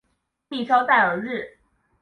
[0.49, 1.59] 蒂绍代尔日。